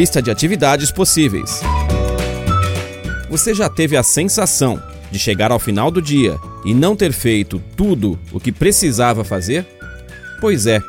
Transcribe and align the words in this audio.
Lista 0.00 0.22
de 0.22 0.30
atividades 0.30 0.90
possíveis. 0.90 1.60
Você 3.28 3.52
já 3.52 3.68
teve 3.68 3.98
a 3.98 4.02
sensação 4.02 4.82
de 5.10 5.18
chegar 5.18 5.52
ao 5.52 5.58
final 5.58 5.90
do 5.90 6.00
dia 6.00 6.38
e 6.64 6.72
não 6.72 6.96
ter 6.96 7.12
feito 7.12 7.62
tudo 7.76 8.18
o 8.32 8.40
que 8.40 8.50
precisava 8.50 9.24
fazer? 9.24 9.66
Pois 10.40 10.66
é, 10.66 10.80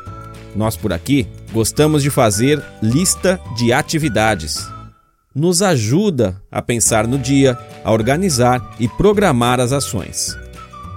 nós 0.56 0.78
por 0.78 0.94
aqui 0.94 1.26
gostamos 1.52 2.02
de 2.02 2.08
fazer 2.08 2.62
lista 2.82 3.38
de 3.54 3.70
atividades. 3.70 4.66
Nos 5.34 5.60
ajuda 5.60 6.40
a 6.50 6.62
pensar 6.62 7.06
no 7.06 7.18
dia, 7.18 7.58
a 7.84 7.92
organizar 7.92 8.74
e 8.80 8.88
programar 8.88 9.60
as 9.60 9.72
ações. 9.72 10.38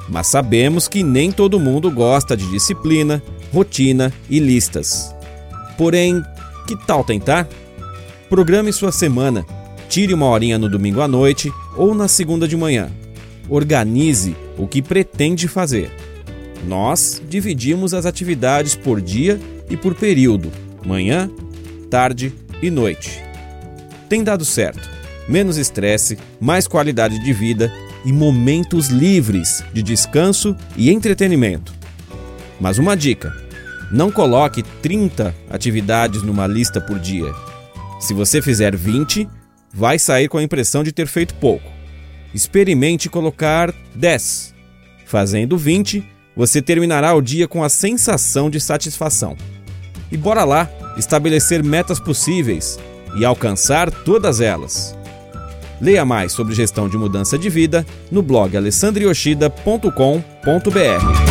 Mas 0.07 0.27
sabemos 0.27 0.87
que 0.87 1.03
nem 1.03 1.33
todo 1.33 1.59
mundo 1.59 1.91
gosta 1.91 2.37
de 2.37 2.49
disciplina, 2.49 3.21
rotina 3.51 4.13
e 4.29 4.39
listas. 4.39 5.13
Porém, 5.77 6.23
que 6.65 6.77
tal 6.87 7.03
tentar? 7.03 7.45
Programe 8.29 8.73
sua 8.73 8.91
semana. 8.91 9.45
Tire 9.87 10.11
uma 10.13 10.25
horinha 10.25 10.57
no 10.57 10.67
domingo 10.67 10.99
à 10.99 11.07
noite 11.07 11.53
ou 11.77 11.93
na 11.93 12.07
segunda 12.07 12.47
de 12.47 12.57
manhã. 12.57 12.89
Organize 13.47 14.35
o 14.57 14.67
que 14.67 14.81
pretende 14.81 15.47
fazer. 15.47 15.91
Nós 16.67 17.21
dividimos 17.29 17.93
as 17.93 18.05
atividades 18.05 18.75
por 18.75 18.99
dia 18.99 19.39
e 19.69 19.77
por 19.77 19.93
período: 19.93 20.51
manhã, 20.83 21.29
tarde 21.87 22.33
e 22.63 22.71
noite. 22.71 23.21
Tem 24.09 24.23
dado 24.23 24.43
certo. 24.43 24.89
Menos 25.29 25.57
estresse, 25.57 26.17
mais 26.41 26.67
qualidade 26.67 27.23
de 27.23 27.31
vida 27.31 27.71
e 28.03 28.11
momentos 28.11 28.87
livres 28.87 29.63
de 29.71 29.83
descanso 29.83 30.55
e 30.75 30.89
entretenimento. 30.89 31.71
Mas 32.59 32.79
uma 32.79 32.97
dica: 32.97 33.31
não 33.91 34.11
coloque 34.11 34.63
30 34.81 35.33
atividades 35.47 36.23
numa 36.23 36.47
lista 36.47 36.81
por 36.81 36.97
dia. 36.97 37.31
Se 37.99 38.13
você 38.13 38.41
fizer 38.41 38.75
20, 38.75 39.27
vai 39.73 39.97
sair 39.97 40.27
com 40.27 40.37
a 40.37 40.43
impressão 40.43 40.83
de 40.83 40.91
ter 40.91 41.07
feito 41.07 41.33
pouco. 41.35 41.71
Experimente 42.33 43.09
colocar 43.09 43.73
10. 43.95 44.53
Fazendo 45.05 45.57
20, 45.57 46.03
você 46.35 46.61
terminará 46.61 47.13
o 47.13 47.21
dia 47.21 47.47
com 47.47 47.63
a 47.63 47.69
sensação 47.69 48.49
de 48.49 48.59
satisfação. 48.59 49.37
E 50.11 50.17
bora 50.17 50.43
lá 50.43 50.69
estabelecer 50.97 51.63
metas 51.63 51.99
possíveis 51.99 52.77
e 53.17 53.23
alcançar 53.23 53.89
todas 53.89 54.41
elas. 54.41 54.95
Leia 55.79 56.05
mais 56.05 56.31
sobre 56.31 56.55
gestão 56.55 56.87
de 56.87 56.97
mudança 56.97 57.37
de 57.37 57.49
vida 57.49 57.85
no 58.11 58.21
blog 58.21 58.55
alessandrioshida.com.br. 58.55 61.24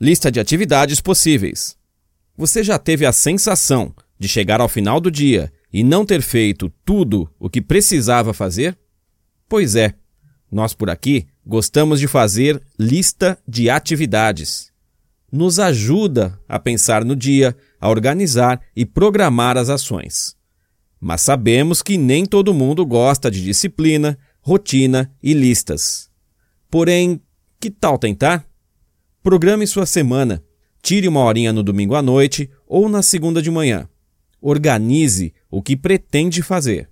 Lista 0.00 0.30
de 0.30 0.38
atividades 0.38 1.00
possíveis. 1.00 1.76
Você 2.36 2.62
já 2.62 2.78
teve 2.78 3.06
a 3.06 3.12
sensação 3.12 3.94
de 4.18 4.28
chegar 4.28 4.60
ao 4.60 4.68
final 4.68 5.00
do 5.00 5.10
dia 5.10 5.50
e 5.72 5.82
não 5.82 6.04
ter 6.04 6.20
feito 6.20 6.70
tudo 6.84 7.30
o 7.38 7.48
que 7.48 7.62
precisava 7.62 8.34
fazer? 8.34 8.76
Pois 9.48 9.74
é, 9.74 9.94
nós 10.52 10.74
por 10.74 10.90
aqui 10.90 11.26
gostamos 11.44 11.98
de 11.98 12.06
fazer 12.06 12.62
lista 12.78 13.38
de 13.48 13.70
atividades. 13.70 14.70
nos 15.32 15.58
ajuda 15.58 16.38
a 16.48 16.58
pensar 16.58 17.04
no 17.04 17.16
dia, 17.16 17.54
a 17.80 17.88
organizar 17.90 18.60
e 18.74 18.86
programar 18.86 19.56
as 19.56 19.68
ações. 19.68 20.36
Mas 21.00 21.20
sabemos 21.20 21.82
que 21.82 21.98
nem 21.98 22.24
todo 22.24 22.54
mundo 22.54 22.86
gosta 22.86 23.30
de 23.30 23.42
disciplina, 23.42 24.18
rotina 24.40 25.12
e 25.22 25.34
listas. 25.34 26.08
Porém, 26.70 27.20
que 27.60 27.70
tal 27.70 27.98
tentar? 27.98 28.45
Programe 29.26 29.66
sua 29.66 29.86
semana. 29.86 30.40
Tire 30.80 31.08
uma 31.08 31.18
horinha 31.18 31.52
no 31.52 31.60
domingo 31.60 31.96
à 31.96 32.00
noite 32.00 32.48
ou 32.64 32.88
na 32.88 33.02
segunda 33.02 33.42
de 33.42 33.50
manhã. 33.50 33.88
Organize 34.40 35.34
o 35.50 35.60
que 35.60 35.76
pretende 35.76 36.42
fazer. 36.42 36.88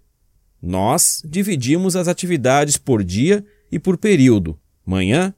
Nós 0.60 1.22
dividimos 1.24 1.94
as 1.94 2.08
atividades 2.08 2.76
por 2.76 3.04
dia 3.04 3.46
e 3.70 3.78
por 3.78 3.96
período, 3.96 4.58
manhã, 4.84 5.32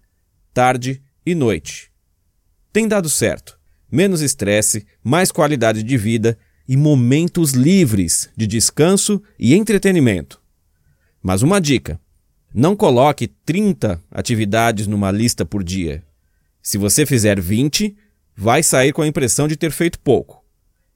tarde 0.54 1.02
e 1.26 1.34
noite. 1.34 1.92
Tem 2.72 2.88
dado 2.88 3.10
certo. 3.10 3.60
Menos 3.92 4.22
estresse, 4.22 4.86
mais 5.04 5.30
qualidade 5.30 5.82
de 5.82 5.98
vida 5.98 6.38
e 6.66 6.78
momentos 6.78 7.50
livres 7.52 8.30
de 8.34 8.46
descanso 8.46 9.22
e 9.38 9.54
entretenimento. 9.54 10.40
Mas 11.22 11.42
uma 11.42 11.60
dica: 11.60 12.00
não 12.54 12.74
coloque 12.74 13.26
30 13.26 14.02
atividades 14.10 14.86
numa 14.86 15.10
lista 15.10 15.44
por 15.44 15.62
dia. 15.62 16.02
Se 16.66 16.76
você 16.78 17.06
fizer 17.06 17.40
20, 17.40 17.96
vai 18.34 18.60
sair 18.60 18.92
com 18.92 19.00
a 19.00 19.06
impressão 19.06 19.46
de 19.46 19.54
ter 19.54 19.70
feito 19.70 20.00
pouco. 20.00 20.44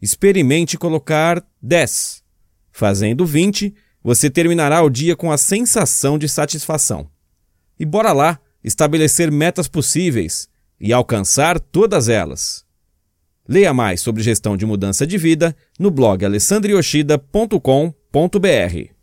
Experimente 0.02 0.76
colocar 0.76 1.40
10. 1.62 2.24
Fazendo 2.72 3.24
20, 3.24 3.72
você 4.02 4.28
terminará 4.28 4.82
o 4.82 4.90
dia 4.90 5.14
com 5.14 5.30
a 5.30 5.38
sensação 5.38 6.18
de 6.18 6.28
satisfação. 6.28 7.08
E 7.78 7.84
bora 7.84 8.12
lá 8.12 8.40
estabelecer 8.64 9.30
metas 9.30 9.68
possíveis 9.68 10.48
e 10.80 10.92
alcançar 10.92 11.60
todas 11.60 12.08
elas. 12.08 12.64
Leia 13.48 13.72
mais 13.72 14.00
sobre 14.00 14.24
gestão 14.24 14.56
de 14.56 14.66
mudança 14.66 15.06
de 15.06 15.16
vida 15.16 15.56
no 15.78 15.88
blog 15.88 16.24
alessandrioshida.com.br. 16.24 18.90